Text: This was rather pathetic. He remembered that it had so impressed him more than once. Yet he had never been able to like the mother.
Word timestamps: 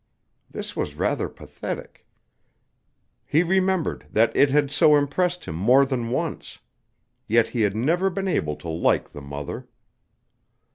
This 0.49 0.75
was 0.75 0.95
rather 0.95 1.29
pathetic. 1.29 2.07
He 3.23 3.43
remembered 3.43 4.07
that 4.09 4.35
it 4.35 4.49
had 4.49 4.71
so 4.71 4.95
impressed 4.95 5.45
him 5.45 5.53
more 5.53 5.85
than 5.85 6.09
once. 6.09 6.57
Yet 7.27 7.49
he 7.49 7.61
had 7.61 7.75
never 7.75 8.09
been 8.09 8.27
able 8.27 8.55
to 8.55 8.67
like 8.69 9.11
the 9.11 9.21
mother. 9.21 9.67